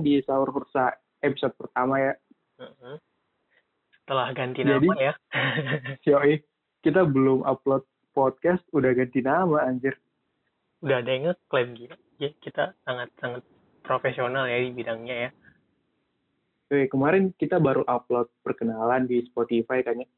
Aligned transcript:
datang 0.00 0.16
di 0.16 0.24
Sahur 0.24 0.48
Hursa 0.48 0.96
episode 1.20 1.52
pertama 1.60 2.00
ya. 2.00 2.12
Setelah 4.00 4.32
ganti 4.32 4.64
Jadi- 4.64 4.88
nama 4.88 4.96
ya. 4.96 5.14
Yoi, 6.08 6.40
kita 6.80 7.04
belum 7.04 7.44
upload 7.44 7.84
podcast, 8.16 8.64
udah 8.72 8.96
ganti 8.96 9.20
nama 9.20 9.68
anjir. 9.68 9.94
Udah 10.80 11.04
ada 11.04 11.10
yang 11.12 11.24
ngeklaim 11.30 11.76
gitu. 11.76 11.96
Ya, 12.16 12.32
kita 12.40 12.72
sangat-sangat 12.88 13.44
profesional 13.84 14.48
ya 14.48 14.64
di 14.64 14.72
bidangnya 14.72 15.16
ya. 15.28 15.30
Oke, 16.70 16.88
kemarin 16.88 17.34
kita 17.36 17.60
baru 17.60 17.84
upload 17.84 18.32
perkenalan 18.40 19.04
di 19.04 19.20
Spotify 19.28 19.84
kan 19.84 20.00
ya. 20.00 20.08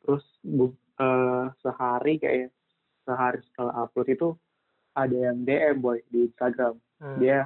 Terus 0.00 0.24
bu- 0.40 0.78
eh, 0.96 1.46
sehari 1.60 2.16
kayak 2.16 2.48
sehari 3.04 3.44
setelah 3.52 3.84
upload 3.84 4.08
itu 4.08 4.28
ada 4.96 5.12
yang 5.12 5.44
DM 5.44 5.76
boy 5.84 6.00
di 6.08 6.24
Instagram. 6.32 6.80
Hmm. 6.96 7.20
Dia 7.20 7.44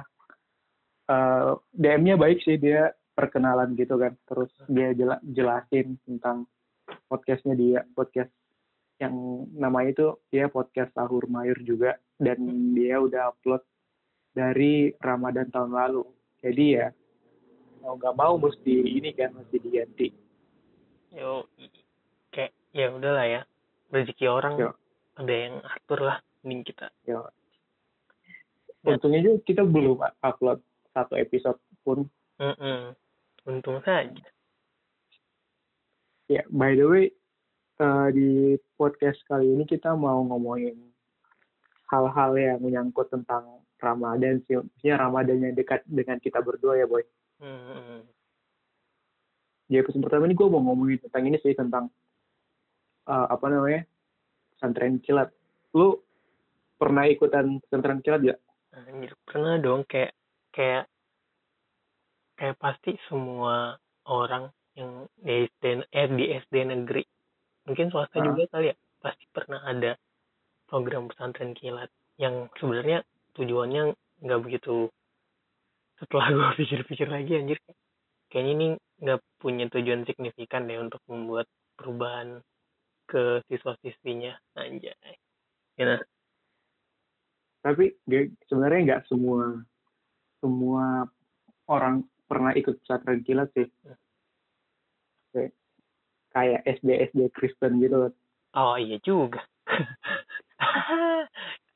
eh, 1.11 1.51
DM-nya 1.75 2.15
baik 2.15 2.39
sih 2.47 2.55
dia 2.55 2.95
perkenalan 3.11 3.75
gitu 3.75 3.99
kan. 3.99 4.15
Terus 4.25 4.51
dia 4.71 4.95
jela- 4.95 5.23
jelasin 5.23 5.99
tentang 6.07 6.47
podcastnya 7.11 7.55
dia, 7.55 7.79
podcast 7.91 8.31
yang 9.01 9.49
namanya 9.57 9.89
itu 9.97 10.07
dia 10.29 10.45
podcast 10.47 10.93
Sahur 10.93 11.25
Mayur 11.25 11.57
juga 11.65 11.97
dan 12.21 12.37
dia 12.77 13.01
udah 13.01 13.33
upload 13.33 13.65
dari 14.31 14.93
Ramadan 15.01 15.49
tahun 15.49 15.73
lalu. 15.73 16.05
Jadi 16.45 16.65
ya 16.77 16.87
mau 17.81 17.97
nggak 17.97 18.15
mau 18.15 18.37
mesti 18.37 18.75
ini 19.01 19.09
kan 19.17 19.33
mesti 19.33 19.57
diganti. 19.57 20.07
Yo, 21.11 21.49
kayak 22.29 22.53
ya 22.71 22.87
udahlah 22.93 23.25
ya. 23.25 23.41
Rezeki 23.91 24.25
orang 24.29 24.55
Yo. 24.55 24.71
ada 25.19 25.33
yang 25.33 25.55
atur 25.65 25.99
lah 25.99 26.17
mending 26.45 26.63
kita. 26.63 26.87
Ya. 27.03 27.25
Ya. 28.85 28.95
Untungnya 28.95 29.19
juga 29.25 29.37
kita 29.43 29.61
belum 29.65 29.99
upload 30.21 30.61
satu 30.91 31.15
episode 31.17 31.59
pun. 31.83 32.07
Mm-mm. 32.41 32.95
Untung 33.47 33.81
saja. 33.81 34.23
Ya, 36.31 36.47
by 36.47 36.77
the 36.79 36.85
way, 36.87 37.05
eh, 37.81 38.07
di 38.15 38.29
podcast 38.79 39.19
kali 39.27 39.51
ini 39.51 39.67
kita 39.67 39.91
mau 39.97 40.23
ngomongin 40.23 40.79
hal-hal 41.91 42.31
yang 42.39 42.59
menyangkut 42.63 43.11
tentang 43.11 43.59
Ramadan 43.81 44.39
sih. 44.47 44.61
Maksudnya 44.61 44.95
Ramadan 44.95 45.43
yang 45.43 45.53
dekat 45.57 45.83
dengan 45.83 46.21
kita 46.23 46.39
berdua 46.39 46.79
ya, 46.79 46.87
Boy. 46.87 47.03
Mm-mm. 47.43 48.07
Di 49.67 49.75
episode 49.79 50.03
pertama 50.03 50.27
ini 50.27 50.35
gue 50.35 50.47
mau 50.47 50.63
ngomongin 50.63 51.03
tentang 51.03 51.23
ini 51.27 51.37
sih, 51.43 51.51
tentang 51.51 51.91
eh, 53.09 53.27
apa 53.27 53.45
namanya, 53.51 53.83
pesantren 54.55 55.01
kilat. 55.03 55.33
Lu 55.75 55.99
pernah 56.79 57.09
ikutan 57.09 57.59
pesantren 57.65 57.99
kilat 57.99 58.21
ya? 58.23 58.35
Anjir, 58.71 59.11
pernah 59.27 59.59
dong 59.59 59.83
kayak 59.83 60.15
kayak 60.51 60.85
kayak 62.37 62.57
pasti 62.57 62.97
semua 63.07 63.77
orang 64.07 64.49
yang 64.75 65.05
di 65.19 65.45
SD 65.47 65.63
eh 65.91 66.07
di 66.09 66.25
SD 66.31 66.55
negeri 66.67 67.03
mungkin 67.67 67.91
swasta 67.91 68.17
Ah. 68.17 68.25
juga 68.25 68.47
kali 68.49 68.71
ya 68.71 68.75
pasti 69.03 69.25
pernah 69.29 69.61
ada 69.67 69.97
program 70.65 71.11
pesantren 71.11 71.51
kilat 71.53 71.91
yang 72.15 72.47
sebenarnya 72.57 73.03
tujuannya 73.35 73.93
nggak 74.23 74.41
begitu 74.41 74.87
setelah 75.99 76.27
gue 76.35 76.49
pikir-pikir 76.65 77.07
lagi 77.11 77.31
anjir 77.37 77.59
kayaknya 78.31 78.51
ini 78.55 78.67
nggak 79.01 79.19
punya 79.37 79.65
tujuan 79.69 80.07
signifikan 80.07 80.65
deh 80.65 80.79
untuk 80.79 81.01
membuat 81.11 81.45
perubahan 81.75 82.39
ke 83.05 83.43
siswa-siswinya 83.51 84.33
anjay 84.55 84.95
ya 85.75 85.83
nah. 85.83 86.01
tapi 87.61 87.93
sebenarnya 88.47 88.79
nggak 88.87 89.03
semua 89.11 89.61
semua 90.41 91.05
orang 91.69 92.03
pernah 92.25 92.51
ikut 92.57 92.81
pesantren 92.83 93.21
kilat 93.23 93.47
sih 93.55 93.69
kayak, 95.31 95.51
kayak 96.35 96.59
SD 96.67 96.89
SD 97.13 97.19
Kristen 97.31 97.79
gitu 97.79 98.07
loh. 98.07 98.13
Oh 98.57 98.75
iya 98.75 98.99
juga. 98.99 99.45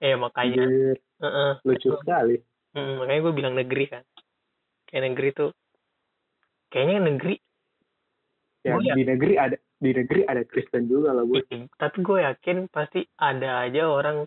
eh 0.03 0.15
makanya, 0.19 0.67
Anjir, 0.67 0.97
Heeh. 1.23 1.51
lucu 1.63 1.89
sekali 2.03 2.35
Mm, 2.75 2.99
makanya 2.99 3.21
gue 3.23 3.33
bilang 3.33 3.55
negeri 3.55 3.85
kan. 3.87 4.03
Kayak 4.83 5.03
negeri 5.07 5.29
tuh, 5.31 5.51
kayaknya 6.67 7.07
negeri. 7.07 7.35
ya 8.65 8.81
iya. 8.81 8.97
di 8.97 9.03
negeri 9.05 9.33
ada 9.37 9.57
di 9.77 9.93
negeri 9.93 10.25
ada 10.25 10.41
Kristen 10.41 10.89
juga 10.89 11.13
lah 11.13 11.21
gue 11.21 11.37
ih, 11.53 11.69
Tapi 11.77 11.97
gue 12.01 12.19
yakin 12.25 12.65
pasti 12.65 13.05
ada 13.21 13.61
aja 13.61 13.85
orang 13.85 14.25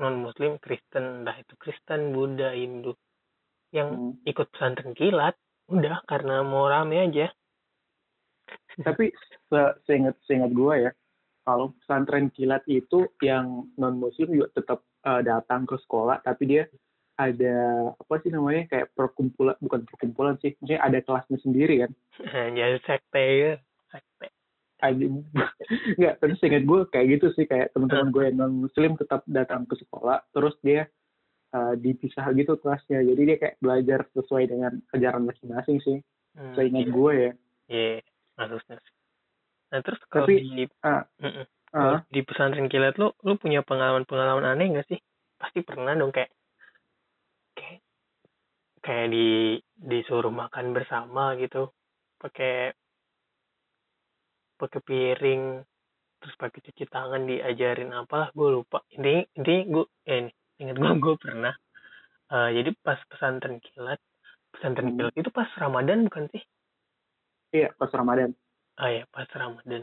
non 0.00 0.24
Muslim 0.24 0.56
Kristen, 0.56 1.22
entah 1.22 1.36
itu 1.36 1.52
Kristen, 1.60 2.16
Buddha, 2.16 2.56
Hindu, 2.56 2.96
yang 3.70 3.88
Hmm. 3.90 4.12
ikut 4.26 4.50
pesantren 4.50 4.92
kilat. 4.92 5.34
Udah 5.70 6.02
karena 6.06 6.42
mau 6.42 6.66
rame 6.66 6.98
aja. 6.98 7.30
tapi 8.86 9.14
se- 9.46 9.74
seingat 9.86 10.18
seingat 10.26 10.50
gue 10.50 10.74
ya 10.88 10.90
kalau 11.46 11.70
pesantren 11.78 12.30
kilat 12.34 12.62
itu 12.66 13.06
yang 13.22 13.66
non 13.78 13.98
muslim 13.98 14.30
juga 14.30 14.50
tetap 14.54 14.78
eh, 15.06 15.22
datang 15.22 15.66
ke 15.66 15.78
sekolah 15.86 16.18
tapi 16.22 16.50
dia 16.50 16.64
ada 17.14 17.56
apa 17.94 18.14
sih 18.24 18.32
namanya 18.32 18.64
kayak 18.66 18.90
perkumpulan 18.96 19.54
bukan 19.60 19.84
perkumpulan 19.84 20.34
sih 20.40 20.56
maksudnya 20.56 20.80
ada 20.80 20.98
kelasnya 21.04 21.38
sendiri 21.44 21.86
kan 21.86 21.90
Jadi 22.58 22.78
sekte 22.82 23.22
ya. 23.22 23.52
Sekte. 23.90 24.26
aja 24.80 25.04
nggak 26.00 26.14
tapi 26.18 26.32
seingat 26.40 26.64
gue 26.64 26.80
kayak 26.88 27.06
gitu 27.20 27.26
sih 27.36 27.44
kayak 27.44 27.70
teman-teman 27.70 28.08
gue 28.10 28.22
yang 28.32 28.36
non 28.40 28.64
muslim 28.64 28.96
tetap 28.96 29.20
datang 29.28 29.68
ke 29.68 29.76
sekolah 29.76 30.24
terus 30.32 30.56
dia 30.64 30.88
uh, 31.54 31.74
dipisah 31.76 32.30
gitu 32.34 32.56
kelasnya. 32.58 33.02
Jadi 33.02 33.20
dia 33.26 33.36
kayak 33.38 33.56
belajar 33.58 34.00
sesuai 34.14 34.44
dengan 34.50 34.72
ajaran 34.94 35.26
masing-masing 35.26 35.78
sih. 35.82 35.98
Hmm, 36.34 36.54
seingat 36.54 36.86
iya. 36.86 36.94
gue 36.94 37.12
ya. 37.12 37.32
Iya, 37.70 37.94
sih. 38.66 38.78
Nah 39.70 39.80
terus 39.82 40.00
kalau 40.10 40.26
Tapi, 40.26 40.42
di 40.42 40.64
ah, 40.82 41.06
Kalau 41.70 42.02
di 42.10 42.20
pesantren 42.26 42.66
kilat 42.66 42.98
lu 42.98 43.14
lu 43.22 43.38
punya 43.38 43.62
pengalaman-pengalaman 43.62 44.58
aneh 44.58 44.74
gak 44.74 44.88
sih? 44.90 44.98
Pasti 45.38 45.62
pernah 45.62 45.94
dong 45.94 46.10
kayak 46.10 46.34
kayak 47.54 47.78
kayak 48.82 49.06
di 49.14 49.58
disuruh 49.78 50.34
makan 50.34 50.74
bersama 50.74 51.38
gitu. 51.38 51.70
Pakai 52.18 52.74
pakai 54.58 54.80
piring 54.82 55.42
terus 56.20 56.36
pakai 56.36 56.60
cuci 56.60 56.84
tangan 56.90 57.24
diajarin 57.24 57.94
apa 57.94 58.34
gue 58.34 58.48
lupa. 58.50 58.82
Ini 58.90 59.30
ini 59.38 59.54
gue 59.70 59.86
eh, 60.10 60.26
ini 60.26 60.32
ingat 60.60 60.76
gue 60.76 60.92
gue 61.00 61.16
pernah 61.16 61.54
Eh, 62.30 62.50
jadi 62.62 62.70
pas 62.78 62.94
pesantren 63.10 63.58
kilat 63.58 63.98
pesantren 64.54 64.94
Hmm. 64.94 64.96
kilat 65.02 65.14
itu 65.18 65.30
pas 65.34 65.50
ramadan 65.58 66.06
bukan 66.06 66.30
sih 66.30 66.42
iya 67.50 67.74
pas 67.74 67.90
ramadan 67.90 68.30
ah 68.78 68.86
ya 68.86 69.02
pas 69.10 69.26
Ramadan 69.34 69.82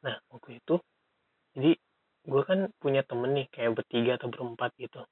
nah 0.00 0.16
waktu 0.32 0.64
itu 0.64 0.80
jadi 1.52 1.76
gue 2.24 2.42
kan 2.48 2.72
punya 2.80 3.04
temen 3.04 3.36
nih 3.36 3.46
kayak 3.52 3.76
bertiga 3.76 4.16
atau 4.16 4.32
berempat 4.32 4.72
gitu 4.80 5.04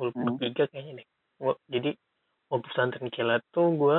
gue 0.00 0.08
Hmm. 0.16 0.40
bertiga 0.40 0.72
kayaknya 0.72 1.04
deh 1.04 1.08
gua, 1.36 1.54
jadi 1.68 1.92
waktu 2.48 2.66
pesantren 2.72 3.12
kilat 3.12 3.44
tuh 3.52 3.68
gue 3.76 3.98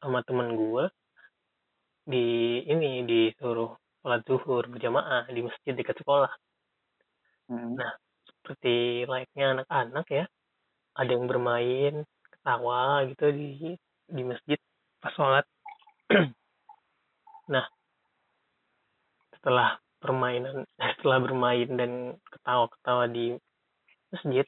sama 0.00 0.24
temen 0.24 0.56
gue 0.56 0.84
di 2.08 2.24
ini 2.64 3.04
disuruh 3.04 3.76
sholat 4.00 4.24
zuhur 4.24 4.64
berjamaah 4.72 5.28
di 5.28 5.44
masjid 5.44 5.76
dekat 5.76 6.00
sekolah 6.00 6.32
Hmm. 7.48 7.76
Nah. 7.76 7.92
Seperti 8.48 9.04
layaknya 9.04 9.60
anak-anak 9.60 10.06
ya. 10.08 10.24
Ada 10.96 11.10
yang 11.12 11.28
bermain 11.28 11.94
ketawa 12.32 13.04
gitu 13.04 13.28
di 13.28 13.76
di 14.08 14.22
masjid 14.24 14.56
pas 15.04 15.12
sholat. 15.12 15.44
Nah 17.52 17.64
setelah 19.36 19.76
permainan 20.00 20.64
setelah 20.80 21.18
bermain 21.20 21.68
dan 21.76 22.16
ketawa-ketawa 22.32 23.08
di 23.12 23.36
masjid 24.12 24.44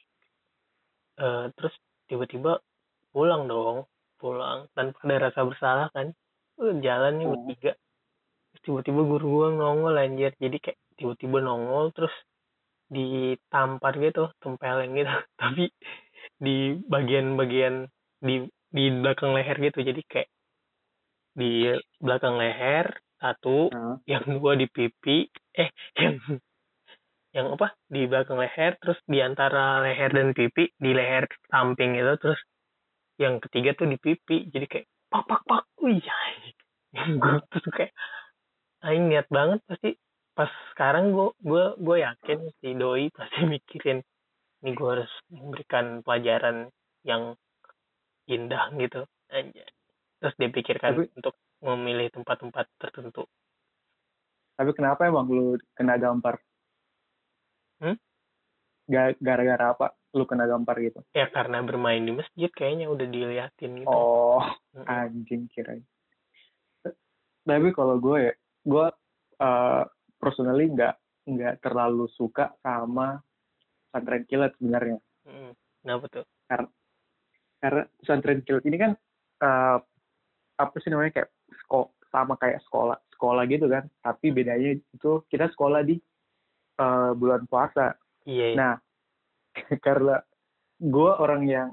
eh, 1.21 1.45
terus 1.53 1.73
tiba-tiba 2.09 2.57
pulang 3.13 3.45
dong 3.45 3.85
pulang 4.17 4.69
tanpa 4.73 4.97
ada 5.05 5.29
rasa 5.29 5.45
bersalah 5.45 5.87
kan. 5.93 6.09
Eh, 6.61 6.73
jalan 6.81 7.21
nih 7.21 7.25
Hmm. 7.29 7.33
bertiga. 7.37 7.73
Tiba-tiba 8.61 9.01
guru 9.05 9.25
gua 9.29 9.47
nongol 9.49 9.97
anjir. 9.97 10.33
Jadi 10.37 10.57
kayak 10.61 10.77
tiba-tiba 10.97 11.37
nongol 11.41 11.89
terus 11.93 12.13
ditampar 12.91 13.95
gitu 13.97 14.27
tempelin 14.43 14.91
gitu. 14.99 15.07
Tapi 15.41 15.71
di 16.37 16.75
bagian-bagian 16.85 17.87
di 18.19 18.45
di 18.71 18.85
belakang 18.91 19.31
leher 19.31 19.57
gitu. 19.57 19.79
Jadi 19.79 20.01
kayak 20.05 20.29
di 21.31 21.71
belakang 22.03 22.35
leher 22.35 22.91
satu 23.21 23.71
Ah, 23.71 23.95
yang 24.03 24.25
dua 24.27 24.59
di 24.59 24.67
pipi 24.67 25.31
eh 25.55 25.71
yang 25.95 26.19
yang 27.31 27.47
apa? 27.55 27.71
Di 27.87 28.03
belakang 28.11 28.35
leher 28.35 28.75
terus 28.83 28.99
di 29.07 29.23
antara 29.23 29.79
leher 29.79 30.11
dan 30.11 30.35
pipi 30.35 30.67
di 30.75 30.91
leher 30.91 31.31
samping 31.47 31.95
itu 31.95 32.13
terus 32.19 32.39
yang 33.15 33.39
ketiga 33.39 33.71
tuh 33.79 33.87
di 33.87 33.95
pipi. 33.95 34.51
Jadi 34.51 34.65
kayak 34.67 34.87
pak 35.11 35.23
pak 35.27 35.41
pak 35.47 35.63
wih 35.79 36.03
gue 37.21 37.35
tuh 37.51 37.71
kayak 37.71 37.95
aing 38.83 39.07
niat 39.07 39.27
banget 39.31 39.63
pasti 39.63 39.95
pas 40.41 40.49
sekarang 40.73 41.13
gue 41.13 41.29
gue 41.39 41.63
gue 41.77 41.97
yakin 42.01 42.39
si 42.57 42.73
doi 42.73 43.13
pasti 43.13 43.45
mikirin 43.53 44.01
ini 44.61 44.73
gue 44.73 44.89
harus 44.89 45.13
memberikan 45.29 46.01
pelajaran 46.01 46.65
yang 47.03 47.37
indah 48.25 48.73
gitu 48.73 49.05
aja 49.29 49.65
terus 50.17 50.33
dipikirkan 50.35 50.97
Tapi- 50.97 51.13
untuk 51.13 51.37
memilih 51.61 52.09
tempat-tempat 52.09 52.65
tertentu 52.75 53.29
Tapi 54.51 54.73
kenapa 54.73 55.05
emang 55.05 55.25
lu 55.25 55.45
kena 55.73 55.97
gampar? 55.97 56.37
Hmm? 57.77 57.97
Ga- 58.85 59.17
Gara-gara 59.17 59.73
apa 59.73 59.93
lu 60.13 60.25
kena 60.25 60.45
gampar 60.45 60.77
gitu? 60.77 61.01
ya 61.13 61.29
karena 61.29 61.61
bermain 61.61 62.01
di 62.01 62.13
masjid 62.13 62.49
kayaknya 62.49 62.89
udah 62.89 63.05
diliatin 63.05 63.81
gitu 63.81 63.89
Oh, 63.89 64.41
Mm-mm. 64.73 64.85
anjing 64.85 65.45
kirain. 65.49 65.85
Tapi 67.41 67.67
kalau 67.73 67.97
gue 67.97 68.17
ya, 68.21 68.33
gue 68.63 68.85
uh, 69.39 69.83
personally 70.21 70.69
nggak 70.69 70.95
nggak 71.25 71.65
terlalu 71.65 72.05
suka 72.13 72.53
sama 72.61 73.17
pesantren 73.89 74.23
kilat 74.29 74.53
sebenarnya. 74.61 74.97
Mm-mm. 75.25 75.51
kenapa 75.81 76.05
tuh 76.09 76.25
Karena 77.61 77.83
pesantren 77.97 78.41
kilat 78.45 78.63
ini 78.69 78.77
kan 78.77 78.91
uh, 79.41 79.77
apa 80.57 80.75
sih 80.81 80.93
namanya 80.93 81.21
kayak 81.21 81.29
sekolah 81.65 81.89
sama 82.13 82.33
kayak 82.37 82.61
sekolah 82.69 82.97
sekolah 83.17 83.43
gitu 83.49 83.65
kan. 83.65 83.89
Tapi 84.01 84.29
bedanya 84.29 84.77
itu 84.77 85.25
kita 85.29 85.49
sekolah 85.53 85.81
di 85.85 85.97
uh, 86.81 87.13
bulan 87.17 87.45
puasa. 87.49 87.97
iya 88.25 88.53
iya. 88.53 88.57
Nah, 88.57 88.73
karena 89.85 90.21
gue 90.81 91.11
orang 91.17 91.43
yang 91.45 91.69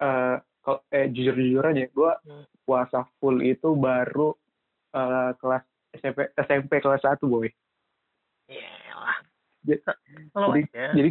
eh 0.00 0.38
kalau 0.60 0.80
eh, 0.92 1.08
jujur-jujuran 1.08 1.80
ya, 1.80 1.86
gue 1.88 2.12
Hmm. 2.26 2.44
puasa 2.68 3.08
full 3.18 3.40
itu 3.40 3.72
baru 3.74 4.36
eh, 4.92 5.32
kelas 5.40 5.64
SMP 5.96 6.18
SMP 6.36 6.72
kelas 6.82 7.02
1 7.02 7.22
boy. 7.26 7.48
Jadi- 9.64 9.82
jadi- 9.84 10.68
aja. 10.68 10.84
Jadi 10.96 11.10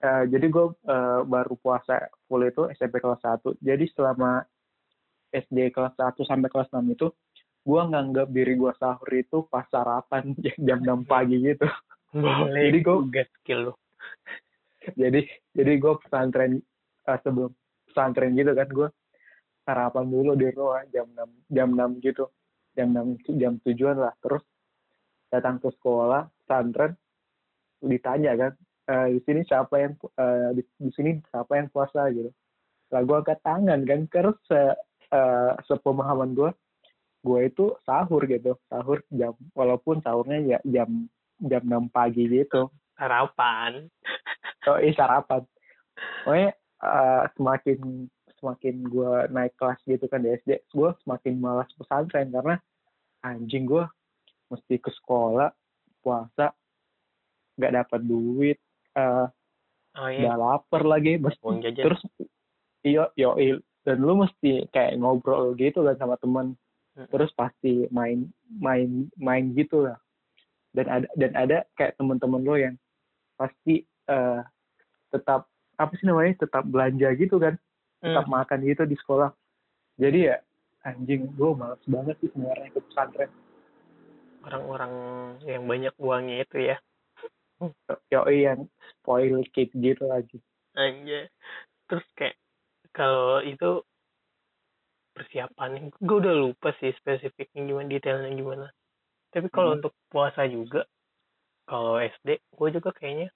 eh, 0.00 0.24
jadi 0.32 0.46
gue 0.48 0.66
eh, 0.88 1.20
baru 1.28 1.54
puasa 1.60 2.08
full 2.24 2.44
itu 2.48 2.68
SMP 2.72 2.98
kelas 3.04 3.20
1. 3.20 3.56
Jadi 3.60 3.84
selama 3.92 4.40
SD 5.30 5.70
kelas 5.70 5.94
1 5.94 6.24
sampai 6.26 6.48
kelas 6.50 6.68
6 6.72 6.82
itu 6.90 7.08
gue 7.60 7.82
nganggap 7.92 8.28
diri 8.32 8.56
gue 8.56 8.72
sahur 8.80 9.10
itu 9.12 9.44
pas 9.52 9.68
sarapan 9.68 10.32
jam 10.66 10.80
6 10.80 11.04
pagi 11.04 11.38
gitu. 11.44 11.68
boleh 12.10 12.72
jadi 12.72 12.78
juga 12.82 13.22
skill 13.38 13.60
lu 13.70 13.74
jadi 14.98 15.20
jadi 15.54 15.72
gue 15.78 15.94
pesantren 16.02 16.58
eh, 17.06 17.18
sebelum 17.22 17.54
pesantren 17.86 18.34
gitu 18.34 18.50
kan 18.50 18.66
gue 18.66 18.88
sarapan 19.62 20.04
dulu 20.10 20.32
di 20.34 20.50
rumah 20.50 20.82
jam 20.90 21.06
6 21.06 21.54
jam 21.54 21.68
6 21.70 22.02
gitu 22.02 22.24
jam 22.74 22.88
6 22.90 23.38
jam 23.38 23.52
tujuan 23.62 23.96
lah 24.00 24.14
terus 24.18 24.42
datang 25.30 25.62
ke 25.62 25.70
sekolah 25.70 26.26
pesantren 26.42 26.98
ditanya 27.80 28.32
kan 28.36 28.52
eh, 28.90 29.06
di 29.16 29.20
sini 29.24 29.40
siapa 29.46 29.74
yang 29.80 29.92
eh, 30.18 30.50
di, 30.58 30.62
di 30.76 30.90
sini 30.92 31.10
siapa 31.30 31.56
yang 31.56 31.68
puasa? 31.72 32.08
Gitu. 32.12 32.30
Lah 32.90 33.00
gue 33.06 33.16
angkat 33.16 33.38
tangan 33.44 33.80
kan 33.86 34.00
terus 34.10 34.36
se, 34.44 34.60
eh, 35.12 35.52
sepemahaman 35.68 36.34
gue 36.34 36.50
gue 37.20 37.40
itu 37.52 37.76
sahur 37.84 38.24
gitu 38.24 38.56
sahur 38.72 39.04
jam 39.12 39.36
walaupun 39.52 40.00
sahurnya 40.00 40.56
ya 40.56 40.58
jam 40.64 41.08
jam 41.40 41.62
6 41.64 41.92
pagi 41.92 42.28
gitu. 42.28 42.68
Sarapan. 42.96 43.88
Oh 44.68 44.76
iya 44.76 44.92
sarapan. 44.92 45.40
Pokoknya 46.24 46.50
eh, 46.84 47.24
semakin 47.36 47.78
semakin 48.40 48.76
gue 48.88 49.12
naik 49.28 49.52
kelas 49.60 49.80
gitu 49.84 50.08
kan 50.08 50.24
di 50.24 50.32
SD 50.32 50.64
gue 50.72 50.90
semakin 51.04 51.36
malas 51.36 51.68
pesantren 51.76 52.32
karena 52.32 52.56
anjing 53.20 53.68
gue 53.68 53.84
mesti 54.48 54.80
ke 54.80 54.88
sekolah 54.88 55.52
puasa 56.00 56.56
nggak 57.60 57.76
dapat 57.84 58.00
duit 58.02 58.58
eh 58.96 59.26
oh 60.00 60.08
iya. 60.08 60.32
udah 60.32 60.36
lapar 60.40 60.82
lagi 60.88 61.20
mesti 61.20 61.76
terus 61.76 62.00
iyo 62.80 63.12
yo 63.14 63.36
dan 63.84 64.00
lu 64.00 64.16
mesti 64.16 64.64
kayak 64.72 64.96
ngobrol 64.96 65.52
gitu 65.54 65.84
kan 65.84 65.96
sama 66.00 66.16
teman 66.16 66.56
Mm. 66.98 67.06
terus 67.06 67.30
pasti 67.38 67.86
main 67.94 68.26
main 68.58 69.06
main 69.14 69.54
gitu 69.54 69.86
lah. 69.86 69.94
Dan 70.74 70.90
ada 70.90 71.06
dan 71.14 71.32
ada 71.38 71.58
kayak 71.78 71.94
teman-teman 71.94 72.42
lo 72.42 72.58
yang 72.58 72.74
pasti 73.38 73.86
eh, 74.10 74.40
tetap 75.14 75.46
apa 75.78 75.92
sih 75.94 76.10
namanya 76.10 76.42
tetap 76.42 76.66
belanja 76.66 77.14
gitu 77.14 77.38
kan. 77.38 77.54
Tetap 78.02 78.26
Hmm. 78.26 78.34
makan 78.42 78.58
gitu 78.66 78.82
di 78.90 78.98
sekolah. 78.98 79.30
Jadi 80.02 80.34
ya 80.34 80.42
anjing 80.82 81.30
gue 81.30 81.50
males 81.54 81.78
banget 81.86 82.18
sih 82.20 82.28
sebenarnya 82.34 82.74
ke 82.74 82.80
pesantren. 82.82 83.30
Orang-orang 84.42 84.92
yang 85.46 85.62
banyak 85.70 85.94
uangnya 86.00 86.36
itu 86.42 86.74
ya 86.74 86.76
yo 88.12 88.20
yang 88.30 88.66
spoil 88.96 89.44
kid 89.52 89.70
gitu 89.76 90.08
lagi 90.08 90.40
aja 90.78 91.28
terus 91.90 92.06
kayak 92.14 92.38
kalau 92.94 93.42
itu 93.42 93.82
persiapan 95.20 95.92
gue 95.92 96.16
udah 96.16 96.34
lupa 96.34 96.72
sih 96.80 96.94
spesifiknya 96.96 97.66
gimana 97.66 97.86
detailnya 97.90 98.30
gimana. 98.32 98.66
Tapi 99.30 99.52
kalau 99.52 99.76
Hmm. 99.76 99.78
untuk 99.82 99.92
puasa 100.08 100.46
juga 100.48 100.86
kalau 101.68 102.00
SD 102.00 102.40
gue 102.56 102.68
juga 102.72 102.90
kayaknya 102.96 103.28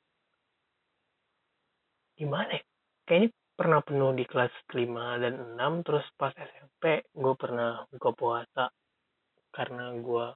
gimana 2.16 2.56
ya? 2.56 2.64
Kayaknya 3.04 3.30
pernah 3.54 3.80
penuh 3.84 4.10
di 4.16 4.24
kelas 4.26 4.54
5 4.72 5.20
dan 5.20 5.34
6 5.54 5.72
terus 5.84 6.06
pas 6.16 6.32
SMP 6.34 7.04
gue 7.12 7.34
pernah 7.36 7.84
buka 7.92 8.10
puasa 8.16 8.64
karena 9.54 9.94
gue 9.94 10.26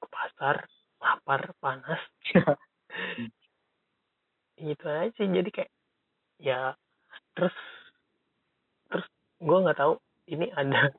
ke 0.00 0.06
pasar 0.08 0.64
lapar 1.02 1.52
panas 1.58 2.00
gitu 4.82 4.90
aja. 4.90 5.14
Sih 5.14 5.30
jadi 5.30 5.50
kayak 5.54 5.70
ya 6.42 6.60
terus 7.38 7.54
terus 8.90 9.06
gue 9.38 9.58
nggak 9.62 9.78
tahu 9.78 9.94
ini 10.26 10.50
ada 10.50 10.90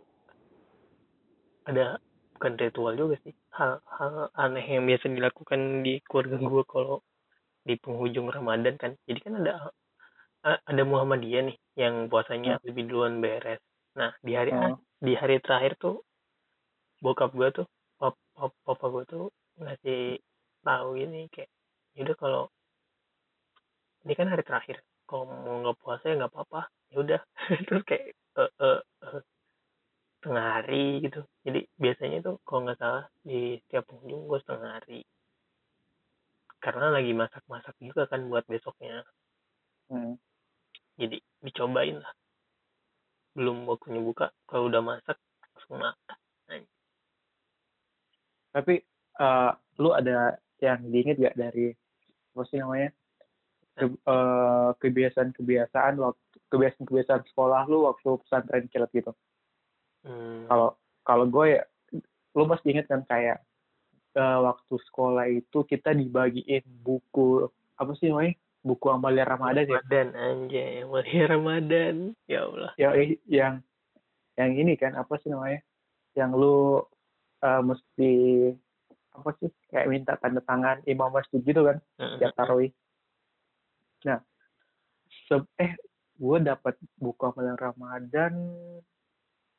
ada 1.68 2.00
bukan 2.40 2.56
ritual 2.56 2.96
juga 2.96 3.20
sih. 3.28 3.36
Hal 3.52 3.84
hal 3.84 4.32
aneh 4.40 4.64
yang 4.64 4.88
biasa 4.88 5.12
dilakukan 5.12 5.84
di 5.84 6.00
keluarga 6.08 6.40
gue 6.40 6.64
kalau 6.64 7.04
di 7.68 7.76
penghujung 7.76 8.32
Ramadan 8.32 8.80
kan. 8.80 8.96
Jadi 9.04 9.20
kan 9.20 9.44
ada 9.44 9.72
ada 10.44 10.84
Muhammadiyah 10.84 11.52
nih 11.52 11.58
yang 11.80 12.08
puasanya 12.08 12.60
lebih 12.64 12.88
duluan 12.88 13.20
beres. 13.20 13.60
Nah 14.00 14.16
di 14.24 14.32
hari 14.36 14.52
Oh. 14.56 14.80
di 15.04 15.14
hari 15.20 15.44
terakhir 15.44 15.76
tuh 15.76 16.00
bokap 17.04 17.36
gue 17.36 17.48
tuh 17.52 17.68
pap, 18.00 18.16
pap, 18.32 18.52
papa 18.63 18.86
gue 18.88 19.04
tuh 19.08 19.25
ngasih 19.60 20.16
tahu 20.63 20.90
ini 20.96 21.28
kayak 21.28 21.52
yaudah 22.00 22.16
kalau 22.16 22.44
ini 24.03 24.13
kan 24.19 24.27
hari 24.31 24.43
terakhir. 24.45 24.77
Kalau 25.07 25.24
mau 25.27 25.55
nggak 25.63 25.77
puasa 25.81 26.03
ya 26.12 26.15
nggak 26.19 26.31
apa-apa. 26.31 26.62
Ya 26.91 26.98
udah. 27.03 27.22
Terus 27.67 27.83
kayak 27.88 28.05
eh, 28.13 28.51
eh, 28.60 28.79
eh, 28.81 29.22
setengah 30.19 30.45
hari 30.60 30.86
gitu. 31.03 31.22
Jadi 31.43 31.60
biasanya 31.75 32.17
tuh 32.24 32.36
kalau 32.48 32.60
nggak 32.67 32.79
salah 32.79 33.03
di 33.24 33.60
setiap 33.65 33.83
pengunjung 33.89 34.22
gue 34.29 34.39
setengah 34.43 34.72
hari. 34.79 35.00
Karena 36.63 36.88
lagi 36.95 37.12
masak-masak 37.12 37.75
juga 37.83 38.07
kan 38.07 38.22
buat 38.31 38.45
besoknya. 38.48 39.03
Hmm. 39.91 40.15
jadi 40.95 41.19
dicobain 41.43 42.00
lah. 42.00 42.13
Belum 43.36 43.67
waktunya 43.67 44.00
buka 44.00 44.31
kalau 44.48 44.72
udah 44.72 44.79
masak 44.79 45.19
langsung 45.53 45.83
makan 45.83 46.17
tapi 48.53 48.74
eh, 49.17 49.51
lu 49.81 49.89
ada 49.91 50.38
yang 50.62 50.79
diinget 50.93 51.17
gak 51.17 51.36
dari 51.36 51.74
apa 52.33 52.41
sih 52.45 52.62
namanya 52.62 52.93
ke- 53.74 54.00
eh, 54.06 54.70
kebiasaan-kebiasaan 54.80 55.98
waktu 55.98 56.38
kebiasaan-kebiasaan 56.53 57.24
sekolah 57.34 57.65
lu 57.65 57.89
waktu 57.89 58.22
pesantren 58.22 58.70
kilat 58.70 58.94
gitu. 58.94 59.12
Hmm, 60.06 60.46
kalau 60.46 60.70
kalau 61.01 61.25
gue 61.25 61.58
ya 61.58 61.63
lu 62.38 62.44
pasti 62.46 62.74
inget 62.74 62.86
kan 62.86 63.01
kayak 63.10 63.42
eh, 64.13 64.39
waktu 64.42 64.75
sekolah 64.89 65.25
itu 65.30 65.65
kita 65.65 65.98
dibagiin 65.98 66.62
buku 66.86 67.50
apa 67.77 67.92
sih 67.98 68.13
namanya? 68.13 68.38
Buku 68.63 68.88
amalia 68.94 69.27
ramadan 69.27 69.68
ya? 69.68 69.82
Ramadan 69.82 70.08
anjay 70.15 70.86
Amalia 70.86 71.24
Ramadan. 71.27 71.96
Ya 72.30 72.39
Allah. 72.48 72.72
Ya 72.77 72.89
eh, 72.96 73.20
yang 73.27 73.60
yang 74.38 74.51
ini 74.56 74.77
kan 74.77 74.94
apa 74.96 75.18
sih 75.20 75.34
namanya? 75.34 75.60
Yang 76.13 76.32
lu 76.38 76.58
eh, 77.42 77.62
mesti 77.65 78.13
apa 79.13 79.30
sih? 79.42 79.50
Kayak 79.74 79.89
minta 79.89 80.13
tanda 80.22 80.42
tangan 80.46 80.86
imam 80.86 81.10
masjid 81.10 81.42
gitu 81.42 81.65
kan? 81.65 81.82
Hmm, 81.98 82.22
tiap 82.22 82.38
tarawih. 82.38 82.70
Nah, 84.03 84.19
se- 85.27 85.51
eh 85.57 85.74
gue 86.13 86.38
dapat 86.39 86.77
buku 86.95 87.22
amalan 87.24 87.57
Ramadan 87.57 88.33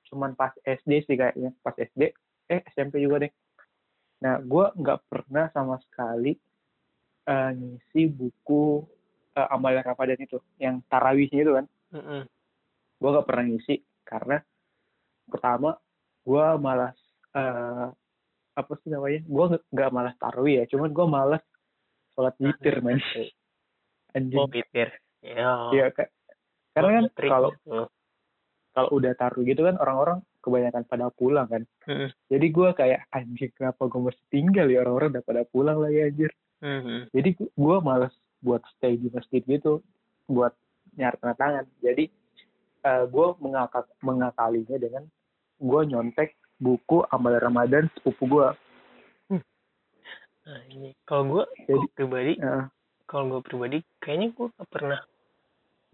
cuman 0.04 0.36
pas 0.36 0.52
SD 0.62 1.08
sih 1.08 1.16
kayaknya 1.16 1.50
pas 1.64 1.74
SD 1.74 2.12
eh 2.46 2.60
SMP 2.70 3.00
juga 3.00 3.24
deh. 3.24 3.32
Nah, 4.20 4.38
gue 4.38 4.64
nggak 4.78 5.00
pernah 5.08 5.48
sama 5.50 5.80
sekali 5.80 6.36
eh, 7.24 7.50
ngisi 7.52 8.02
buku 8.08 8.84
eh, 9.34 9.48
amalan 9.50 9.82
Ramadan 9.82 10.20
itu 10.20 10.38
yang 10.60 10.84
tarawihnya 10.86 11.40
itu 11.42 11.52
kan. 11.56 11.66
Mm-mm. 11.92 12.22
Gue 13.00 13.08
nggak 13.10 13.26
pernah 13.26 13.44
ngisi 13.48 13.74
karena 14.04 14.38
pertama 15.24 15.72
gue 16.22 16.46
malas 16.60 16.96
eh, 17.32 17.88
apa 18.54 18.72
sih 18.84 18.88
namanya? 18.92 19.20
Gue 19.24 19.44
nggak 19.72 19.90
malas 19.90 20.14
tarawih 20.20 20.62
ya, 20.62 20.64
cuman 20.70 20.92
gue 20.92 21.06
malas 21.08 21.42
sholat 22.14 22.36
witir 22.38 22.78
men. 22.84 23.00
Anjing. 24.14 24.38
oh 24.38 24.46
pikir 24.46 24.88
ya 25.20 25.68
Iya, 25.68 25.90
Kak. 25.90 26.08
Karena 26.72 26.90
kan 26.92 27.04
kalau 27.24 27.50
gitu. 27.52 27.86
kalau 28.70 28.88
udah 28.92 29.12
taruh 29.14 29.42
gitu 29.42 29.62
kan 29.62 29.76
orang-orang 29.76 30.18
kebanyakan 30.38 30.82
pada 30.84 31.06
pulang 31.08 31.46
kan 31.46 31.62
Mm-mm. 31.84 32.10
jadi 32.26 32.46
gue 32.48 32.68
kayak 32.74 33.00
anjir 33.08 33.48
kenapa 33.52 33.84
gue 33.84 34.00
mesti 34.02 34.24
tinggal 34.28 34.66
ya 34.66 34.82
orang-orang 34.82 35.14
udah 35.14 35.24
pada 35.24 35.42
pulang 35.44 35.78
lagi 35.78 35.98
anjir 36.02 36.30
Mhm. 36.58 37.08
jadi 37.10 37.28
gue 37.36 37.76
males 37.80 38.12
buat 38.38 38.60
stay 38.72 38.94
di 38.94 39.08
masjid 39.08 39.40
gitu 39.40 39.80
buat 40.26 40.52
nyari 40.92 41.16
tanda 41.16 41.34
tangan 41.34 41.64
jadi 41.78 42.10
gue 43.06 43.26
mengakal 43.38 43.82
mengakalinya 43.98 44.76
dengan 44.76 45.04
gue 45.56 45.80
nyontek 45.84 46.34
buku 46.56 47.00
amal 47.08 47.32
ramadan 47.34 47.88
sepupu 47.94 48.28
gue 48.28 48.48
Nah, 50.44 50.60
ini 50.68 50.92
kalau 51.02 51.24
gue 51.30 51.44
Jadi- 51.64 51.88
pribadi, 51.94 52.32
Heeh. 52.36 52.64
Kalau 53.14 53.38
gue 53.38 53.42
pribadi, 53.46 53.78
kayaknya 54.02 54.34
gue 54.34 54.50
gak 54.58 54.70
pernah 54.74 54.98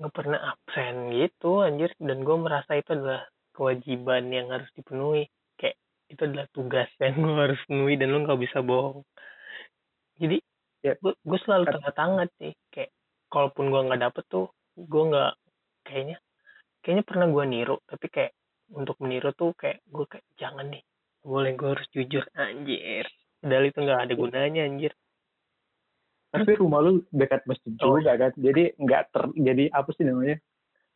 nggak 0.00 0.17
pernah 0.17 0.41
absen 0.57 1.12
gitu, 1.12 1.61
anjir. 1.61 1.93
Dan 2.00 2.25
gue 2.25 2.37
merasa 2.41 2.73
itu 2.73 2.97
adalah 2.97 3.29
kewajiban 3.53 4.33
yang 4.33 4.49
harus 4.49 4.73
dipenuhi. 4.73 5.29
Kayak 5.61 5.77
itu 6.09 6.25
adalah 6.25 6.49
tugas 6.57 6.89
yang 6.97 7.21
gue 7.21 7.37
harus 7.37 7.61
penuhi 7.69 8.00
dan 8.00 8.09
lo 8.09 8.25
nggak 8.25 8.41
bisa 8.41 8.65
bohong. 8.65 9.05
Jadi, 10.17 10.41
Ya. 10.81 10.97
gue 10.97 11.12
gue 11.12 11.39
selalu 11.45 11.69
tanda 11.69 11.93
tangan 11.93 12.29
sih. 12.41 12.57
Kayak 12.73 12.97
kalaupun 13.29 13.69
gue 13.69 13.81
nggak 13.85 14.00
dapet 14.00 14.25
tuh, 14.33 14.49
gue 14.81 15.03
nggak 15.12 15.33
kayaknya 15.85 16.17
kayaknya 16.81 17.05
pernah 17.05 17.27
gue 17.29 17.45
niru, 17.45 17.77
tapi 17.85 18.07
kayak 18.09 18.33
untuk 18.73 18.97
meniru 19.05 19.37
tuh 19.37 19.53
kayak 19.61 19.85
gue 19.85 20.07
kayak 20.09 20.25
jangan 20.41 20.73
nih, 20.73 20.81
boleh 21.21 21.53
gue 21.53 21.69
harus 21.77 21.89
jujur 21.93 22.25
anjir. 22.33 23.05
Padahal 23.45 23.65
itu 23.69 23.77
nggak 23.77 24.00
ada 24.09 24.15
gunanya 24.17 24.62
anjir. 24.65 24.97
Tapi 26.31 26.53
rumah 26.57 26.79
lu 26.83 27.03
dekat 27.11 27.43
masjid 27.47 27.75
Oh, 27.83 27.99
juga 27.99 28.15
kan 28.17 28.33
jadi 28.39 28.75
nggak 28.79 29.03
ter 29.11 29.23
jadi 29.35 29.65
apa 29.75 29.91
sih 29.95 30.07
namanya 30.07 30.39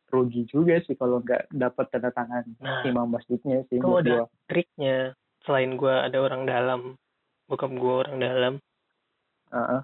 rugi 0.07 0.47
juga 0.47 0.79
sih 0.85 0.95
kalau 0.95 1.19
nggak 1.19 1.51
dapat 1.51 1.85
tanda 1.91 2.09
tangan 2.13 2.45
Nah. 2.61 2.81
imam 2.87 3.09
masjidnya 3.09 3.67
sih 3.67 3.83
Kalau 3.83 3.99
ada 3.99 4.23
gua. 4.23 4.25
triknya, 4.47 4.97
selain 5.43 5.75
gue 5.75 5.91
ada 5.91 6.17
orang 6.21 6.47
dalam, 6.47 6.81
bokap 7.49 7.73
gue 7.73 7.93
orang 8.05 8.17
dalam, 8.21 8.53
Heeh. 9.51 9.81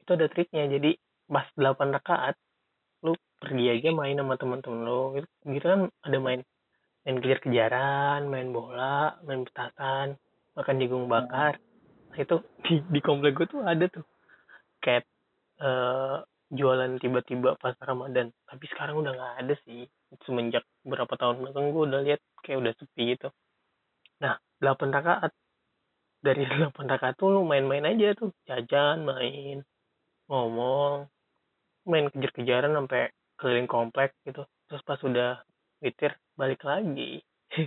itu 0.00 0.10
ada 0.14 0.26
triknya. 0.30 0.64
Jadi 0.72 0.96
pas 1.28 1.44
8 1.58 1.90
rakaat, 1.92 2.34
lu 3.04 3.12
pergi 3.42 3.66
aja 3.68 3.90
main 3.92 4.16
sama 4.16 4.40
teman-teman 4.40 4.80
lo. 4.86 5.00
Gitu, 5.18 5.26
gitu 5.52 5.66
kan 5.68 5.80
ada 6.06 6.18
main 6.22 6.40
main 7.04 7.16
kejar-kejaran, 7.20 8.24
main 8.30 8.48
bola, 8.54 9.18
main 9.26 9.44
petasan, 9.44 10.16
makan 10.56 10.80
jagung 10.80 11.06
bakar. 11.10 11.60
Nah, 12.14 12.18
itu 12.18 12.36
di 12.64 12.74
di 12.88 13.00
komplek 13.04 13.36
gue 13.36 13.46
tuh 13.50 13.60
ada 13.66 13.84
tuh 13.90 14.06
kayak 14.82 15.04
eh, 15.60 16.18
jualan 16.48 16.96
tiba-tiba 16.96 17.60
pas 17.60 17.76
Ramadan. 17.80 18.32
Tapi 18.48 18.64
sekarang 18.72 19.04
udah 19.04 19.12
nggak 19.12 19.34
ada 19.44 19.54
sih. 19.68 19.84
Semenjak 20.24 20.64
berapa 20.84 21.12
tahun 21.20 21.44
belakang 21.44 21.72
gue 21.76 21.84
udah 21.92 22.00
lihat 22.04 22.20
kayak 22.40 22.58
udah 22.64 22.72
sepi 22.80 23.16
gitu. 23.16 23.28
Nah, 24.24 24.40
8 24.60 24.88
rakaat. 24.90 25.32
Dari 26.24 26.42
8 26.72 26.74
rakaat 26.88 27.14
tuh 27.20 27.36
lu 27.36 27.44
main-main 27.44 27.84
aja 27.84 28.16
tuh. 28.16 28.32
Jajan, 28.48 29.04
main, 29.04 29.60
ngomong, 30.32 31.06
main 31.84 32.08
kejar-kejaran 32.12 32.72
sampai 32.72 33.12
keliling 33.36 33.68
komplek 33.68 34.16
gitu. 34.24 34.48
Terus 34.68 34.82
pas 34.84 35.00
udah 35.04 35.40
witir, 35.84 36.16
balik 36.34 36.64
lagi. 36.64 37.20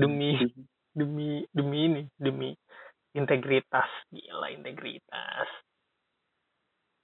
demi 0.00 0.34
demi 0.94 1.46
demi 1.50 1.78
ini, 1.86 2.02
demi 2.18 2.50
integritas. 3.14 3.90
Gila 4.10 4.50
integritas. 4.54 5.67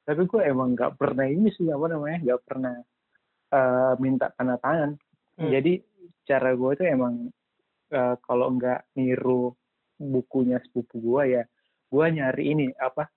Tapi 0.05 0.29
gue 0.29 0.41
emang 0.45 0.77
nggak 0.77 1.01
pernah 1.01 1.25
ini 1.25 1.49
sih 1.51 1.69
apa 1.69 1.87
namanya 1.89 2.19
nggak 2.23 2.43
pernah 2.45 2.75
eh, 3.51 3.93
minta 3.99 4.29
tanda 4.37 4.57
tangan 4.59 4.93
Hmm. 5.35 5.51
jadi 5.51 5.83
cara 6.23 6.55
gue 6.55 6.71
tuh 6.79 6.87
emang 6.87 7.27
eh, 7.91 8.15
kalau 8.23 8.55
nggak 8.55 8.95
niru 8.95 9.51
bukunya 9.99 10.63
sepupu 10.63 11.03
gue 11.03 11.23
ya 11.35 11.43
gue 11.91 12.07
nyari 12.07 12.55
ini 12.55 12.67
apa 12.79 13.11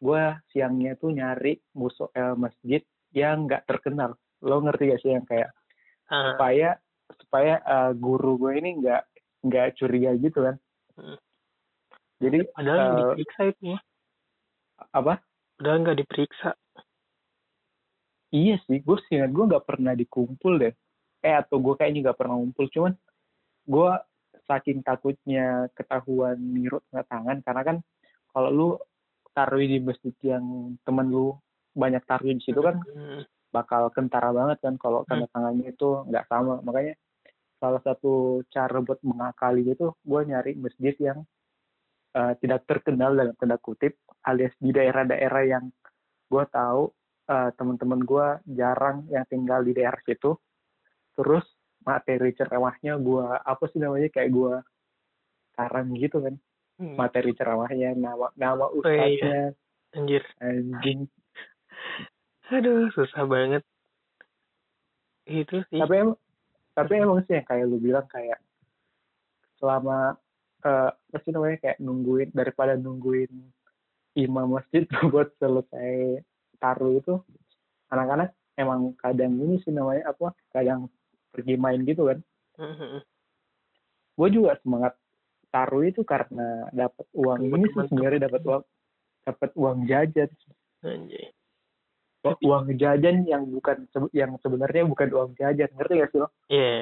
gue 0.00 0.22
siangnya 0.48 0.96
tuh 0.96 1.12
nyari 1.12 1.60
musuh 1.76 2.08
eh, 2.16 2.32
masjid 2.40 2.80
yang 3.12 3.44
nggak 3.44 3.68
terkenal 3.68 4.16
lo 4.40 4.64
ngerti 4.64 4.96
gak 4.96 5.00
sih 5.04 5.12
yang 5.12 5.28
kayak 5.28 5.52
Ah, 6.08 6.32
supaya 6.32 6.80
supaya 7.20 7.60
eh, 7.60 7.92
guru 7.92 8.40
gue 8.40 8.52
ini 8.56 8.80
nggak 8.80 9.02
nggak 9.44 9.68
curiga 9.76 10.16
gitu 10.16 10.40
kan 10.40 10.56
Hmm. 10.96 11.20
jadi 12.18 12.48
padahal 12.56 13.12
diperiksa 13.12 13.42
itu 13.52 13.76
mah. 13.76 13.82
apa 14.90 15.14
Padahal 15.58 15.82
nggak 15.82 15.98
diperiksa. 16.06 16.50
Iya 18.30 18.60
sih, 18.68 18.78
gue 18.78 18.98
sih 19.10 19.18
gue 19.18 19.44
nggak 19.50 19.66
pernah 19.66 19.92
dikumpul 19.98 20.62
deh. 20.62 20.74
Eh 21.26 21.34
atau 21.34 21.58
gue 21.58 21.74
kayaknya 21.74 22.08
nggak 22.08 22.18
pernah 22.22 22.38
ngumpul, 22.38 22.70
cuman 22.70 22.94
gue 23.66 23.90
saking 24.48 24.80
takutnya 24.80 25.68
ketahuan 25.76 26.40
niru 26.40 26.80
tanda 26.88 27.04
tangan 27.04 27.38
karena 27.44 27.62
kan 27.66 27.76
kalau 28.32 28.48
lu 28.48 28.68
taruh 29.36 29.60
di 29.60 29.76
masjid 29.76 30.14
yang 30.24 30.72
temen 30.88 31.12
lu 31.12 31.36
banyak 31.76 32.00
taruh 32.08 32.32
di 32.32 32.40
situ 32.40 32.56
kan 32.64 32.80
Hmm. 32.80 33.28
bakal 33.52 33.92
kentara 33.92 34.32
banget 34.32 34.64
kan 34.64 34.80
kalau 34.80 35.04
tanda 35.04 35.28
tangannya 35.36 35.68
itu 35.68 36.00
nggak 36.08 36.24
sama 36.32 36.64
makanya 36.64 36.96
salah 37.60 37.82
satu 37.84 38.40
cara 38.48 38.80
buat 38.80 39.04
mengakali 39.04 39.68
itu 39.68 39.92
gue 40.00 40.20
nyari 40.24 40.56
masjid 40.56 40.96
yang 40.96 41.28
eh, 42.12 42.32
tidak 42.38 42.64
terkenal 42.64 43.12
dalam 43.12 43.34
tanda 43.36 43.56
kutip 43.56 43.96
alias 44.22 44.52
di 44.56 44.70
daerah-daerah 44.70 45.42
yang 45.44 45.64
gue 46.28 46.44
tahu 46.48 46.88
eh, 47.26 47.50
teman-teman 47.54 48.00
gue 48.00 48.26
jarang 48.52 49.04
yang 49.08 49.26
tinggal 49.26 49.60
di 49.60 49.72
daerah 49.72 49.98
situ 50.02 50.36
terus 51.12 51.44
materi 51.82 52.32
ceramahnya 52.32 52.96
gue 52.96 53.24
apa 53.38 53.64
sih 53.68 53.78
namanya 53.78 54.08
kayak 54.08 54.30
gue 54.30 54.54
karang 55.54 55.92
gitu 55.94 56.20
kan 56.20 56.36
Hmm. 56.78 56.94
materi 56.94 57.34
ceramahnya 57.34 57.90
nama 57.92 58.30
nama 58.38 58.70
Oh, 58.70 58.78
iya. 58.86 59.10
ustadznya 59.18 59.42
Anjir. 59.98 60.22
anjing 60.38 61.10
Aduh, 62.48 62.86
susah 62.94 63.26
banget. 63.26 63.66
Itu 65.26 65.58
sih. 65.66 65.76
tapi 65.76 65.94
emang 65.98 66.14
tapi 66.72 66.92
emang 66.96 67.18
sih 67.26 67.34
yang 67.34 67.44
kayak 67.44 67.66
lu 67.66 67.76
bilang 67.76 68.06
kayak 68.06 68.38
selama 69.58 70.14
eh 70.58 70.90
apa 70.90 71.16
sih 71.22 71.30
namanya 71.30 71.56
kayak 71.62 71.78
nungguin 71.78 72.34
daripada 72.34 72.74
nungguin 72.74 73.30
imam 74.18 74.58
masjid 74.58 74.82
buat 75.14 75.30
selesai 75.38 76.18
taruh 76.58 76.98
itu 76.98 77.14
anak-anak 77.94 78.34
emang 78.58 78.92
kadang 78.98 79.38
ini 79.38 79.62
sih 79.62 79.70
namanya 79.70 80.10
apa 80.10 80.34
kadang 80.50 80.90
pergi 81.30 81.54
main 81.54 81.86
gitu 81.86 82.10
kan. 82.10 82.18
Mhm. 82.58 83.06
gue 84.18 84.28
juga 84.34 84.58
semangat 84.66 84.98
taruh 85.54 85.86
itu 85.86 86.02
karena 86.02 86.66
dapat 86.74 87.06
uang 87.14 87.38
ini 87.46 87.70
sih 87.70 87.86
sebenarnya 87.86 88.26
dapat 88.26 88.42
uang 88.42 88.64
dapat 89.22 89.50
uang 89.54 89.78
jajan. 89.86 90.30
Anjay. 90.82 91.30
uang 92.42 92.66
jajan 92.74 93.22
yang 93.30 93.46
bukan 93.46 93.86
yang 94.10 94.34
sebenarnya 94.42 94.82
bukan 94.90 95.08
uang 95.14 95.30
jajan 95.38 95.70
ngerti 95.70 96.02
gak 96.02 96.10
sih 96.10 96.18
lo? 96.18 96.28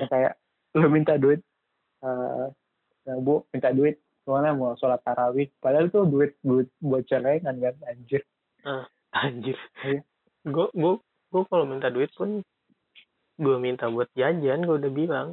Yang 0.01 0.09
kayak 0.09 0.33
lu 0.81 0.89
minta 0.89 1.21
duit 1.21 1.45
eh 2.01 2.49
ya, 3.07 3.15
bu 3.17 3.47
minta 3.49 3.71
duit 3.71 3.97
soalnya 4.23 4.53
mau 4.53 4.75
sholat 4.75 4.99
tarawih 5.01 5.47
padahal 5.57 5.87
tuh 5.87 6.05
duit 6.05 6.35
duit 6.41 6.67
buat 6.79 7.07
celengan 7.07 7.55
kan 7.55 7.75
anjir 7.87 8.23
Anjir. 9.13 9.55
Iya. 9.81 10.03
Gue 10.45 10.67
gue 10.73 10.93
gue 11.31 11.43
kalau 11.47 11.65
minta 11.65 11.87
duit 11.87 12.11
pun 12.13 12.43
gue 13.37 13.57
minta 13.57 13.87
buat 13.87 14.11
jajan, 14.13 14.61
gue 14.61 14.77
udah 14.77 14.93
bilang. 14.93 15.29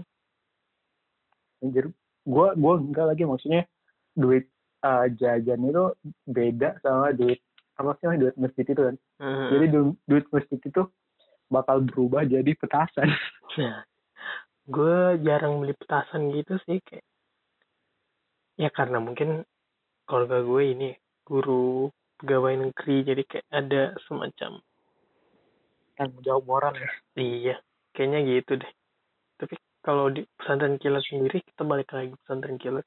anjir 1.59 1.89
gua 2.23 2.51
gua 2.53 2.75
enggak 2.75 3.07
lagi 3.07 3.23
maksudnya 3.23 3.63
duit 4.13 4.51
eh, 4.79 5.05
jajan 5.13 5.63
itu 5.63 5.83
beda 6.23 6.75
sama 6.79 7.11
duit 7.11 7.39
apa 7.73 7.95
sih 7.97 8.19
duit 8.19 8.35
masjid 8.35 8.65
itu 8.65 8.81
kan 8.83 8.95
Mhm. 9.17 9.47
jadi 9.49 9.65
du- 9.67 9.97
duit 10.05 10.25
masjid 10.29 10.59
itu 10.59 10.83
bakal 11.47 11.79
berubah 11.81 12.23
jadi 12.23 12.51
petasan 12.53 13.09
Nah, 13.55 13.85
gue 14.65 14.97
jarang 15.21 15.61
beli 15.61 15.71
petasan 15.73 16.31
gitu 16.31 16.57
sih 16.63 16.81
kayak. 16.81 17.05
Ya 18.57 18.69
karena 18.69 19.01
mungkin 19.01 19.43
keluarga 20.05 20.43
gue 20.45 20.61
ini 20.73 20.89
guru 21.25 21.89
pegawai 22.19 22.53
negeri 22.69 22.95
jadi 23.07 23.23
kayak 23.25 23.47
ada 23.49 23.83
semacam 24.05 24.61
tanggung 25.97 26.23
jawab 26.25 26.43
moral 26.45 26.73
ya 26.77 26.89
Iya, 27.13 27.55
kayaknya 27.93 28.19
gitu 28.25 28.51
deh. 28.57 28.73
Tapi 29.37 29.55
kalau 29.85 30.09
di 30.09 30.25
pesantren 30.37 30.81
kilat 30.81 31.05
sendiri, 31.05 31.45
kita 31.45 31.61
balik 31.61 31.89
lagi 31.93 32.13
pesantren 32.25 32.57
kilat. 32.57 32.85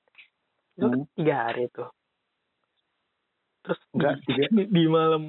Itu 0.74 0.86
kan 0.90 1.00
Hmm. 1.00 1.06
tiga 1.14 1.34
hari 1.46 1.70
tuh. 1.70 1.88
Terus 3.62 3.80
Enggak, 3.94 4.14
di, 4.26 4.32
di, 4.34 4.62
di 4.76 4.82
malam, 4.90 5.22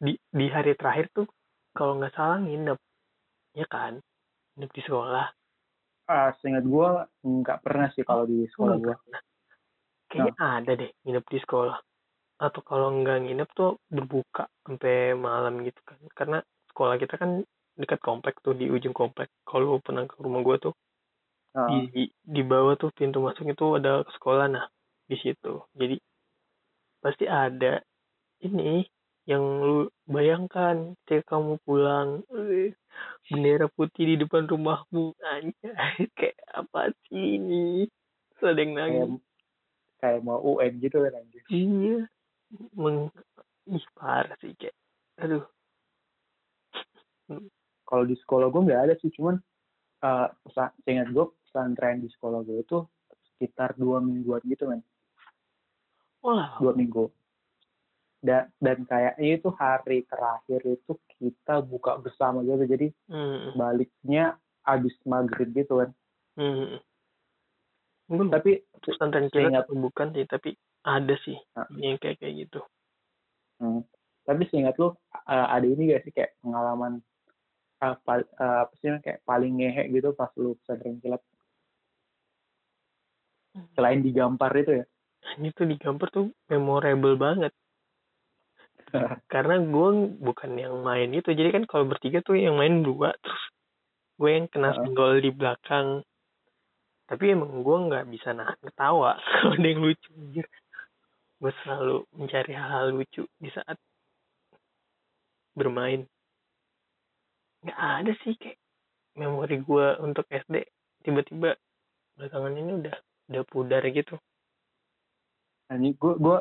di, 0.00 0.12
di 0.32 0.46
hari 0.48 0.72
terakhir 0.76 1.12
tuh, 1.12 1.28
kalau 1.76 2.00
nggak 2.00 2.16
salah 2.16 2.40
nginep. 2.40 2.78
Ya 3.56 3.66
kan? 3.68 4.00
Nginep 4.56 4.70
di 4.72 4.82
sekolah. 4.84 5.26
ah 6.10 6.34
seingat 6.42 6.66
gua 6.66 7.06
nggak 7.22 7.62
pernah 7.62 7.86
sih 7.94 8.02
kalau 8.02 8.26
di 8.26 8.42
sekolah 8.50 8.74
Oh, 8.74 8.82
Kayaknya 10.10 10.32
ada 10.38 10.72
deh 10.80 10.90
nginep 11.06 11.24
di 11.32 11.38
sekolah. 11.44 11.78
Atau 12.40 12.60
kalau 12.66 12.88
nggak 13.00 13.18
nginep 13.26 13.48
tuh 13.58 13.70
berbuka 13.94 14.44
sampai 14.64 15.14
malam 15.16 15.62
gitu 15.66 15.80
kan. 15.86 16.00
Karena 16.18 16.38
sekolah 16.72 16.96
kita 17.02 17.14
kan 17.22 17.44
dekat 17.80 18.00
komplek 18.04 18.34
tuh 18.44 18.54
di 18.60 18.66
ujung 18.68 18.94
komplek. 18.96 19.28
Kalau 19.48 19.78
lu 19.78 19.80
pernah 19.86 20.04
ke 20.10 20.16
rumah 20.20 20.42
gue 20.44 20.56
tuh 20.70 20.74
Ah, 21.54 21.66
di 21.66 22.06
di 22.22 22.42
bawah 22.46 22.74
tuh 22.78 22.90
pintu 22.94 23.18
masuk 23.26 23.46
itu 23.54 23.66
ada 23.78 24.02
sekolah. 24.16 24.46
Nah 24.50 24.66
di 25.10 25.16
situ. 25.22 25.62
Jadi 25.74 25.96
pasti 27.02 27.24
ada 27.28 27.80
ini 28.46 28.84
yang 29.30 29.44
lu 29.62 29.88
bayangkan 30.08 30.96
ketika 31.06 31.36
kamu 31.38 31.60
pulang 31.66 32.24
bendera 33.30 33.66
putih 33.76 34.04
di 34.10 34.14
depan 34.22 34.44
rumahmu. 34.50 35.14
Anjay 35.32 36.10
kayak 36.18 36.38
apa 36.52 36.90
sih 37.08 37.38
ini? 37.38 37.86
Terus 38.36 38.44
ada 38.50 38.60
yang 38.60 38.74
kayak 38.84 39.08
nangis 39.08 39.10
kayak 40.00 40.24
mau 40.24 40.40
UN 40.40 40.80
gitu 40.80 41.04
kan 41.04 41.14
anjir. 41.20 41.44
iya 41.52 42.08
meng 42.74 43.12
ih 43.70 43.84
parah 43.94 44.34
sih 44.40 44.56
kayak 44.58 44.74
aduh 45.20 45.44
Kalau 47.86 48.04
di 48.06 48.14
sekolah 48.18 48.50
gue 48.50 48.66
nggak 48.70 48.82
ada 48.86 48.94
sih, 49.02 49.10
cuman 49.14 49.38
eh 50.00 50.28
pesa- 50.46 50.74
seingat 50.86 51.10
gue 51.10 51.26
pesantren 51.26 52.02
di 52.02 52.08
sekolah 52.10 52.46
gue 52.46 52.62
itu 52.62 52.78
sekitar 53.34 53.74
dua 53.74 53.98
mingguan 53.98 54.42
gitu 54.46 54.70
kan, 54.70 54.80
wah 56.22 56.54
dua 56.62 56.72
minggu. 56.74 57.10
Dan, 58.20 58.52
dan 58.60 58.84
kayaknya 58.84 59.40
itu 59.40 59.48
hari 59.56 60.04
terakhir 60.04 60.60
itu 60.68 60.92
kita 61.18 61.64
buka 61.64 61.98
bersama 61.98 62.44
gitu, 62.46 62.66
jadi 62.68 62.86
hmm, 63.10 63.58
baliknya 63.58 64.38
abis 64.62 64.94
maghrib 65.08 65.50
gitu 65.50 65.82
kan. 65.82 65.90
hmm. 66.38 66.78
Lupa 68.10 68.42
Tapi 68.42 68.58
pesantren 68.82 69.30
kilat 69.30 69.64
atau 69.64 69.78
bukan 69.78 70.10
sih 70.12 70.26
tapi 70.26 70.58
ada 70.82 71.14
sih 71.22 71.38
Ah. 71.54 71.68
yang 71.78 71.96
kayak 71.96 72.18
kayak 72.18 72.46
gitu 72.48 72.60
Hmm. 73.60 73.84
Tapi 74.24 74.48
seingat 74.48 74.80
lu 74.80 74.88
uh, 74.88 74.96
ada 75.28 75.68
ini 75.68 75.92
gak 75.92 76.08
sih 76.08 76.12
kayak 76.16 76.32
pengalaman 76.40 77.04
uh, 77.84 77.96
pal- 78.08 78.32
uh, 78.40 78.64
apa 78.64 78.72
sih 78.80 78.88
kayak 79.04 79.20
paling 79.28 79.60
ngehe 79.60 79.92
gitu 79.92 80.16
pas 80.16 80.32
lu 80.40 80.56
pesantren 80.64 80.96
kilat 81.04 81.20
selain 83.76 84.00
digampar 84.00 84.54
itu 84.56 84.80
ya? 84.80 84.84
ini 85.36 85.52
tuh 85.52 85.68
di 85.68 85.76
gambar 85.76 86.08
tuh 86.08 86.32
memorable 86.48 87.20
banget 87.20 87.52
karena 89.32 89.60
gue 89.60 89.88
bukan 90.16 90.50
yang 90.56 90.80
main 90.80 91.12
itu 91.12 91.30
jadi 91.36 91.52
kan 91.52 91.64
kalau 91.68 91.84
bertiga 91.84 92.24
tuh 92.24 92.40
yang 92.40 92.56
main 92.56 92.80
dua 92.80 93.12
terus 93.20 93.42
gue 94.16 94.30
yang 94.32 94.46
kena 94.48 94.72
Heeh. 94.72 94.80
senggol 94.88 95.20
di 95.20 95.30
belakang 95.36 96.00
tapi 97.10 97.34
emang 97.34 97.66
gue 97.66 97.76
nggak 97.90 98.06
bisa 98.06 98.30
nahan 98.30 98.54
ketawa 98.62 99.18
kalau 99.42 99.58
ada 99.58 99.66
yang 99.66 99.82
lucu 99.82 100.10
anjir. 100.14 100.46
Gue 101.42 101.50
selalu 101.66 102.06
mencari 102.14 102.52
hal-hal 102.54 102.94
lucu 102.94 103.26
di 103.34 103.50
saat 103.50 103.74
bermain. 105.58 106.06
Nggak 107.66 107.80
ada 107.82 108.12
sih 108.22 108.38
kayak 108.38 108.62
memori 109.18 109.58
gue 109.58 109.86
untuk 110.06 110.22
SD 110.30 110.62
tiba-tiba 111.02 111.58
belakangan 112.14 112.54
ini 112.54 112.72
udah 112.78 112.96
udah 113.34 113.42
pudar 113.50 113.82
gitu. 113.90 114.14
Anjing 115.66 115.98
gue 115.98 116.14
gue 116.14 116.38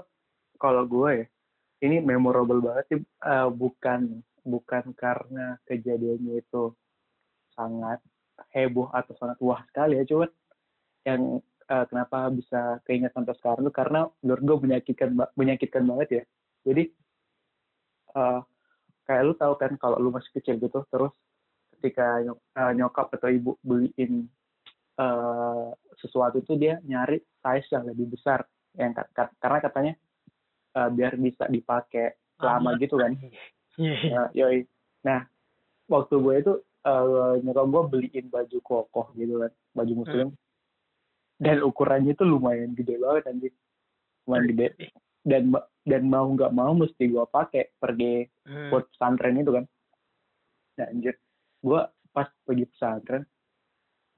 kalau 0.61 0.85
gue 0.85 1.25
ya 1.25 1.25
ini 1.81 1.97
memorable 1.97 2.61
banget 2.61 2.85
sih 2.93 2.99
uh, 3.25 3.49
bukan 3.49 4.21
bukan 4.45 4.93
karena 4.93 5.57
kejadiannya 5.65 6.45
itu 6.45 6.77
sangat 7.57 7.97
heboh 8.53 8.91
atau 8.93 9.17
sangat 9.17 9.38
wah 9.41 9.63
sekali 9.67 9.97
ya 9.99 10.03
cuman 10.07 10.29
yang 11.10 11.22
uh, 11.66 11.86
kenapa 11.89 12.30
bisa 12.30 12.78
keinget 12.86 13.10
sampai 13.18 13.34
sekarang 13.42 13.66
tuh 13.66 13.74
karena 13.74 14.06
menurut 14.22 14.44
gue 14.46 14.58
menyakitkan 14.70 15.10
menyakitkan 15.34 15.84
banget 15.89 16.10
ya 16.10 16.24
jadi 16.69 16.84
uh, 18.13 18.41
kayak 19.06 19.24
lu 19.26 19.34
tahu 19.34 19.54
kan 19.58 19.74
kalau 19.82 19.98
lu 19.98 20.13
masih 20.13 20.30
kecil 20.38 20.62
gitu 20.62 20.86
terus 20.93 21.13
ketika 21.78 22.22
nyok- 22.22 22.43
uh, 22.54 22.74
nyokap 22.76 23.08
atau 23.15 23.30
ibu 23.32 23.58
beliin 23.65 24.30
uh, 25.00 25.74
sesuatu 25.98 26.43
itu 26.43 26.54
dia 26.60 26.78
nyari 26.84 27.17
size 27.41 27.72
yang 27.74 27.88
lebih 27.88 28.13
besar 28.13 28.45
yang 28.78 28.93
ka- 28.93 29.10
ka- 29.15 29.34
karena 29.39 29.60
katanya 29.63 29.93
uh, 30.78 30.89
biar 30.91 31.17
bisa 31.17 31.50
dipakai 31.50 32.13
lama 32.39 32.72
gitu 32.80 32.95
kan. 32.95 33.12
Nah, 34.12 34.28
yoi. 34.32 34.63
Nah, 35.04 35.28
waktu 35.88 36.15
gue 36.19 36.36
itu 36.39 36.54
uh, 36.84 37.36
nyokap 37.39 37.65
gue 37.67 37.84
beliin 37.91 38.26
baju 38.28 38.58
kokoh 38.60 39.08
gitu 39.15 39.43
kan, 39.43 39.52
baju 39.74 39.93
muslim. 40.06 40.28
Dan 41.39 41.63
ukurannya 41.63 42.13
itu 42.13 42.28
lumayan 42.28 42.75
gede 42.75 42.99
banget 42.99 43.23
anjir. 43.32 43.54
Lumayan 44.28 44.45
gede. 44.52 44.67
Dan 45.23 45.56
dan 45.88 46.02
mau 46.06 46.28
nggak 46.28 46.52
mau 46.52 46.75
mesti 46.75 47.08
gue 47.08 47.25
pakai 47.25 47.73
pergi 47.80 48.28
Hmm. 48.43 48.73
buat 48.73 48.89
pesantren 48.91 49.39
itu 49.39 49.52
kan. 49.56 49.65
Nah, 50.78 50.88
anjir. 50.91 51.15
Gue 51.62 51.82
pas 52.12 52.28
pergi 52.43 52.65
pesantren 52.65 53.23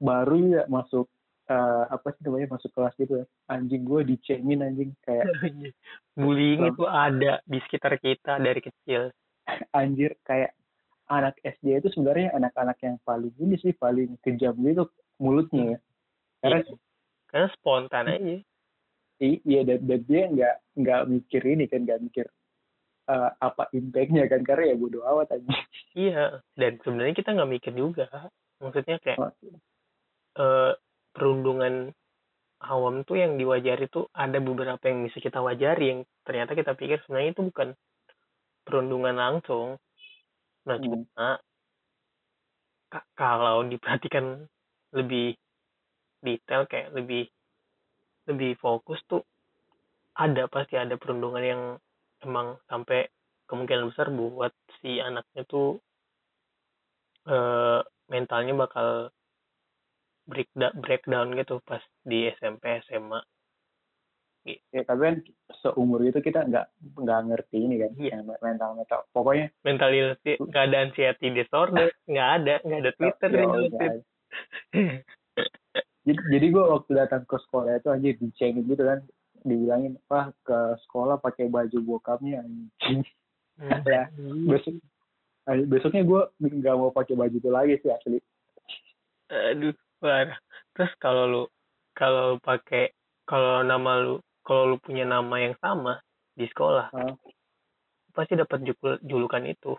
baru 0.02 0.36
ya 0.50 0.62
masuk 0.66 1.06
uh, 1.46 1.84
apa 1.86 2.10
sih 2.16 2.26
namanya 2.26 2.58
masuk 2.58 2.74
kelas 2.74 2.96
gitu 2.98 3.22
ya. 3.22 3.26
Anjing 3.46 3.86
gue 3.86 4.00
dicengin 4.02 4.66
anjing 4.66 4.90
kayak 5.04 5.28
bullying 6.18 6.66
itu 6.66 6.84
ada 6.88 7.38
di 7.46 7.58
sekitar 7.62 8.00
kita 8.00 8.40
dari 8.40 8.60
kecil 8.60 9.12
anjir 9.78 10.16
kayak 10.24 10.56
anak 11.06 11.36
SD 11.44 11.76
itu 11.76 11.88
sebenarnya 11.92 12.32
anak-anak 12.32 12.78
yang 12.80 12.96
paling 13.04 13.34
ini 13.36 13.60
sih 13.60 13.76
paling 13.76 14.16
kejam 14.24 14.56
gitu 14.64 14.88
mulutnya 15.20 15.76
ya 15.76 15.78
karena 16.40 16.58
Iya. 16.64 16.74
Karena 17.32 17.48
spontan 17.56 18.06
aja. 18.12 18.36
I- 19.22 19.42
iya 19.48 19.60
dan, 19.64 19.80
dan 19.88 20.00
dia 20.04 20.22
nggak 20.28 20.54
nggak 20.78 21.02
mikir 21.08 21.42
ini 21.42 21.64
kan 21.66 21.88
nggak 21.88 22.02
mikir 22.04 22.26
eh, 23.08 23.30
apa 23.40 23.72
impactnya 23.72 24.28
kan 24.28 24.44
karena 24.44 24.72
ya 24.72 24.76
bodo 24.76 25.00
amat 25.02 25.40
aja. 25.40 25.48
Iya 25.96 26.44
dan 26.54 26.72
sebenarnya 26.84 27.14
kita 27.16 27.32
nggak 27.32 27.52
mikir 27.58 27.72
juga. 27.72 28.06
Maksudnya 28.60 29.00
kayak 29.00 29.18
Oh. 29.18 29.32
eh, 30.38 30.72
perundungan 31.12 31.92
awam 32.62 33.02
tuh 33.02 33.18
yang 33.18 33.36
diwajari 33.36 33.90
tuh 33.90 34.06
ada 34.14 34.38
beberapa 34.38 34.80
yang 34.86 35.02
bisa 35.08 35.18
kita 35.18 35.42
wajari 35.42 35.84
yang 35.92 36.00
ternyata 36.22 36.54
kita 36.54 36.78
pikir 36.78 37.02
sebenarnya 37.02 37.34
itu 37.34 37.42
bukan 37.50 37.68
perundungan 38.62 39.16
langsung. 39.18 39.80
Nah 40.68 40.76
Hmm. 40.78 40.84
cuma 40.84 41.28
kalau 43.16 43.64
diperhatikan 43.66 44.46
lebih 44.92 45.34
detail 46.22 46.64
kayak 46.70 46.94
lebih 46.94 47.26
lebih 48.30 48.54
fokus 48.58 49.02
tuh 49.10 49.22
ada 50.14 50.46
pasti 50.46 50.78
ada 50.78 50.94
perundungan 50.94 51.42
yang 51.42 51.62
emang 52.22 52.56
sampai 52.70 53.10
kemungkinan 53.50 53.90
besar 53.90 54.08
buat 54.14 54.54
si 54.80 55.02
anaknya 55.02 55.42
tuh 55.44 55.82
eh 57.26 57.80
mentalnya 58.10 58.54
bakal 58.54 59.10
break 60.26 60.50
breakdown 60.54 61.34
gitu 61.34 61.58
pas 61.66 61.82
di 62.06 62.30
SMP 62.38 62.82
SMA 62.86 63.18
ya 64.42 64.82
tapi 64.82 65.00
kan 65.06 65.16
seumur 65.62 66.02
itu 66.02 66.18
kita 66.18 66.42
nggak 66.50 66.66
nggak 66.98 67.20
ngerti 67.30 67.58
ini 67.62 67.74
kan 67.78 67.90
Iya. 67.94 68.26
mental 68.42 68.74
mental 68.74 69.06
pokoknya 69.14 69.54
mental 69.62 69.90
illness 69.94 70.18
nggak 70.18 70.64
ada 70.66 70.78
anxiety 70.82 71.30
disorder 71.30 71.94
nggak 72.10 72.28
ada 72.42 72.54
nggak 72.66 72.80
ada 72.82 72.92
Twitter 72.98 73.30
ya 73.30 73.38
yang 73.42 73.50
Allah, 73.54 73.70
ngurusin. 73.70 73.78
guys. 73.78 74.02
Jadi, 76.02 76.18
jadi 76.34 76.46
gue 76.50 76.64
waktu 76.66 76.90
datang 76.98 77.22
ke 77.22 77.36
sekolah 77.46 77.78
itu 77.78 77.88
anjir 77.90 78.14
dicengin 78.18 78.66
gitu 78.66 78.82
kan. 78.82 79.00
Dibilangin 79.42 79.98
wah 80.10 80.34
ke 80.42 80.58
sekolah 80.86 81.22
pakai 81.22 81.46
baju 81.46 81.78
bokapnya 81.82 82.42
anjing. 82.42 83.06
Hmm. 83.52 83.84
ya 83.84 84.08
besok 84.48 84.80
besoknya 85.68 86.02
gue 86.08 86.22
nggak 86.40 86.72
mau 86.72 86.88
pakai 86.88 87.14
baju 87.14 87.36
itu 87.36 87.50
lagi 87.52 87.78
sih 87.78 87.90
asli. 87.94 88.18
Aduh 89.30 89.76
parah. 90.02 90.38
Terus 90.74 90.92
kalau 90.98 91.24
lu 91.30 91.42
kalau 91.94 92.42
pakai 92.42 92.90
kalau 93.28 93.62
nama 93.62 94.02
lu 94.02 94.14
kalau 94.42 94.74
lu 94.74 94.76
punya 94.82 95.06
nama 95.06 95.38
yang 95.38 95.54
sama 95.62 96.02
di 96.32 96.48
sekolah 96.48 96.90
Hah? 96.90 97.14
pasti 98.10 98.34
dapat 98.34 98.66
julukan 99.06 99.44
itu. 99.46 99.78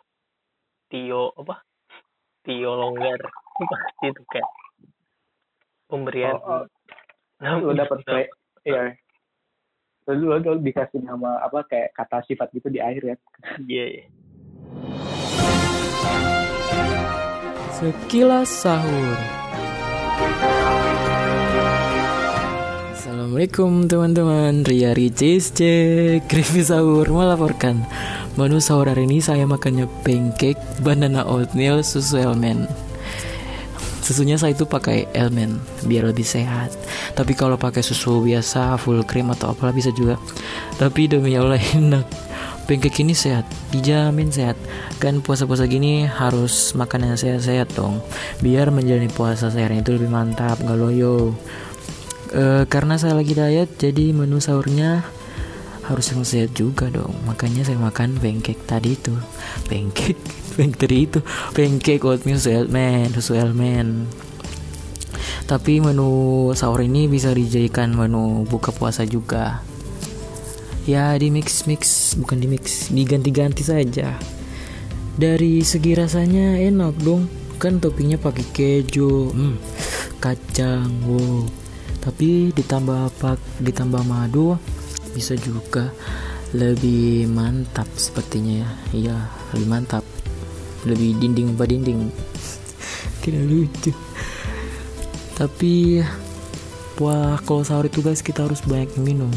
Tio 0.87 1.35
apa? 1.35 1.59
Tio 2.45 2.71
longgar. 2.77 3.19
Pasti 3.71 4.09
itu 4.09 4.23
kan 4.29 4.45
pemberian. 5.93 6.33
Oh, 6.41 6.61
oh. 6.61 6.63
nama- 7.45 7.61
lu 7.61 7.77
dapat 7.77 8.01
play 8.01 8.25
iya. 8.65 8.97
Lu, 10.09 10.19
lu, 10.19 10.35
lu 10.41 10.59
dikasih 10.59 10.99
nama 11.05 11.39
apa 11.45 11.63
kayak 11.69 11.93
kata 11.95 12.25
sifat 12.27 12.49
gitu 12.51 12.67
di 12.73 12.81
akhir 12.81 13.13
ya? 13.13 13.15
Iya 13.63 13.85
iya. 13.87 14.05
Sekilas 17.71 18.51
sahur. 18.51 19.17
Assalamualaikum 22.91 23.87
teman-teman. 23.87 24.67
Ria 24.67 24.91
Ricis 24.91 25.55
cek 25.55 26.27
Review 26.27 26.67
sahur 26.67 27.07
melaporkan. 27.07 27.87
Menu 28.35 28.59
sahur 28.59 28.91
hari 28.91 29.07
ini 29.07 29.23
saya 29.23 29.47
makannya 29.47 29.87
pancake 30.03 30.59
Banana 30.83 31.23
oatmeal 31.23 31.79
susu 31.79 32.19
elmen 32.19 32.67
Susunya 34.13 34.37
saya 34.37 34.53
itu 34.53 34.69
pakai 34.69 35.09
elmen 35.17 35.57
Biar 35.89 36.05
lebih 36.05 36.21
sehat. 36.21 36.69
Tapi 37.17 37.33
kalau 37.33 37.57
pakai 37.57 37.81
susu 37.81 38.21
biasa 38.21 38.77
full 38.77 39.01
cream 39.09 39.33
atau 39.33 39.57
apalah 39.57 39.73
bisa 39.73 39.89
juga. 39.89 40.21
Tapi 40.77 41.09
demi 41.09 41.33
Allah 41.33 41.57
enak. 41.73 42.05
Pancake 42.69 43.01
ini 43.01 43.17
sehat 43.17 43.49
dijamin 43.73 44.29
sehat. 44.29 44.53
Kan 45.01 45.25
puasa-puasa 45.25 45.65
gini 45.65 46.05
harus 46.05 46.77
makan 46.77 47.09
yang 47.09 47.17
sehat-sehat 47.17 47.73
dong. 47.73 48.05
Biar 48.37 48.69
menjalani 48.69 49.09
puasa 49.09 49.49
sehatnya 49.49 49.81
itu 49.81 49.97
lebih 49.97 50.13
mantap 50.13 50.61
gak 50.61 50.77
loyo. 50.77 51.33
E, 52.29 52.69
karena 52.69 53.01
saya 53.01 53.17
lagi 53.17 53.33
diet 53.33 53.81
jadi 53.81 54.13
menu 54.13 54.37
sahurnya 54.37 55.01
harus 55.83 56.11
yang 56.11 56.23
sehat 56.23 56.51
juga 56.55 56.87
dong. 56.87 57.13
Makanya 57.27 57.67
saya 57.67 57.79
makan 57.79 58.19
pancake 58.19 58.63
tadi 58.63 58.95
itu. 58.95 59.13
Pancake 59.67 60.19
pancake 60.55 60.79
tadi 60.79 60.97
itu. 61.05 61.19
Pancake 61.51 62.03
oatmeal 62.03 62.39
sehat 62.39 62.67
man 62.71 63.11
sesuai 63.11 63.51
man 63.51 64.07
tapi 65.43 65.83
menu 65.83 66.49
sahur 66.55 66.87
ini 66.87 67.11
bisa 67.11 67.35
dijadikan 67.35 67.91
menu 67.91 68.47
buka 68.47 68.71
puasa 68.71 69.03
juga. 69.03 69.59
Ya 70.87 71.15
di 71.15 71.31
mix 71.31 71.67
mix 71.67 72.15
bukan 72.15 72.39
di 72.39 72.47
mix 72.47 72.91
diganti-ganti 72.91 73.63
saja. 73.63 74.15
Dari 75.19 75.59
segi 75.63 75.95
rasanya 75.95 76.59
enak 76.59 76.95
dong. 77.03 77.27
Kan 77.59 77.79
toppingnya 77.79 78.19
pakai 78.19 78.43
keju 78.51 79.31
hmm, 79.31 79.55
kacang 80.19 80.91
wow. 81.07 81.47
Tapi 82.03 82.51
ditambah 82.51 83.15
pak 83.19 83.39
ditambah 83.63 84.03
madu 84.03 84.59
bisa 85.13 85.37
juga 85.37 85.93
lebih 86.53 87.25
mantap 87.29 87.89
sepertinya 87.97 88.65
ya. 88.65 88.69
Iya 88.93 89.17
lebih 89.53 89.67
mantap. 89.69 90.05
Lebih 90.85 91.17
dinding 91.21 91.57
apa 91.57 91.65
dinding. 91.65 91.99
Kira 93.21 93.41
lucu. 93.41 93.93
Tapi 95.33 96.03
wah 97.01 97.41
kalau 97.41 97.65
sahur 97.65 97.89
itu 97.89 98.05
guys 98.05 98.21
kita 98.21 98.45
harus 98.45 98.61
banyak 98.65 98.93
minum. 99.01 99.29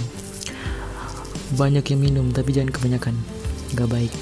Banyak 1.57 1.85
yang 1.93 2.01
minum 2.01 2.27
tapi 2.33 2.53
jangan 2.53 2.73
kebanyakan. 2.73 3.17
Nggak 3.73 3.89
baik. 3.89 4.17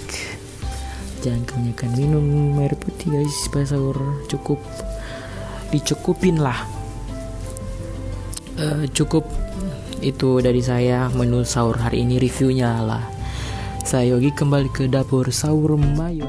Jangan 1.27 1.43
kebanyakan 1.49 1.91
minum 1.99 2.27
air 2.63 2.77
putih 2.79 3.11
guys 3.11 3.35
supaya 3.49 3.65
sahur 3.67 3.97
cukup 4.31 4.61
dicukupin 5.75 6.39
lah. 6.39 6.63
Uh, 8.55 8.87
cukup 8.95 9.27
itu 10.05 10.45
dari 10.45 10.61
saya 10.61 11.09
menu 11.17 11.41
sahur 11.49 11.81
hari 11.81 12.05
ini 12.05 12.21
reviewnya 12.21 12.85
lah. 12.85 13.05
Saya 13.81 14.17
Yogi 14.17 14.33
kembali 14.37 14.69
ke 14.69 14.85
dapur 14.85 15.33
sahur 15.33 15.81
Mayo 15.81 16.29